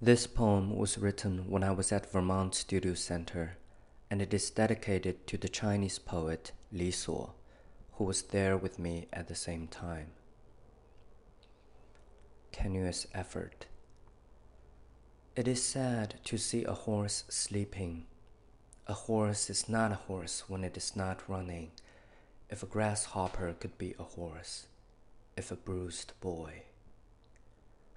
[0.00, 3.56] This poem was written when I was at Vermont Studio Center,
[4.08, 7.34] and it is dedicated to the Chinese poet Li Suo,
[7.94, 10.12] who was there with me at the same time.
[12.52, 13.66] Tenuous effort.
[15.34, 18.06] It is sad to see a horse sleeping.
[18.86, 21.72] A horse is not a horse when it is not running.
[22.48, 24.68] If a grasshopper could be a horse,
[25.36, 26.62] if a bruised boy.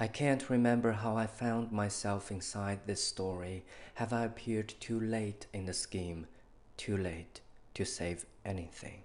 [0.00, 3.64] I can't remember how I found myself inside this story.
[3.94, 6.28] Have I appeared too late in the scheme,
[6.76, 7.40] too late
[7.74, 9.02] to save anything?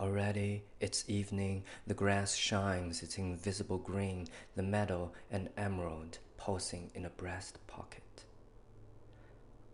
[0.00, 7.04] Already it's evening, the grass shines its invisible green, the meadow an emerald pulsing in
[7.04, 8.24] a breast pocket.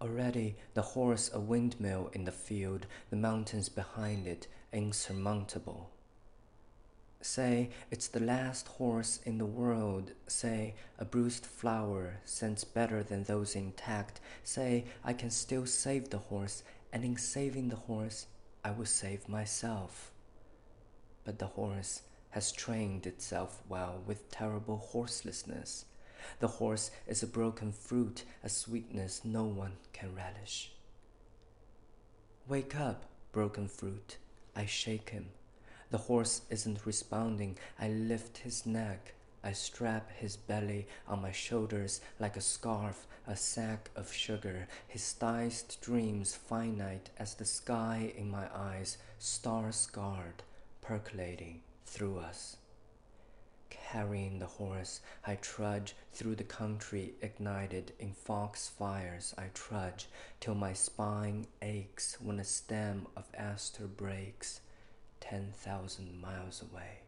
[0.02, 5.88] Already the horse a windmill in the field, the mountains behind it insurmountable.
[7.22, 10.10] Say it's the last horse in the world.
[10.26, 14.20] Say a bruised flower scents better than those intact.
[14.42, 18.26] Say I can still save the horse, and in saving the horse,
[18.64, 20.10] I will save myself.
[21.24, 25.84] But the horse has trained itself well with terrible horselessness.
[26.40, 30.72] The horse is a broken fruit, a sweetness no one can relish.
[32.48, 34.16] Wake up, broken fruit.
[34.56, 35.26] I shake him.
[35.92, 37.58] The horse isn't responding.
[37.78, 39.12] I lift his neck.
[39.44, 44.68] I strap his belly on my shoulders like a scarf, a sack of sugar.
[44.88, 50.42] His thighs dreams finite as the sky in my eyes, star scarred,
[50.80, 52.56] percolating through us.
[53.68, 59.34] Carrying the horse, I trudge through the country ignited in fox fires.
[59.36, 60.08] I trudge
[60.40, 64.62] till my spine aches when a stem of aster breaks
[65.22, 67.02] ten thousand miles away.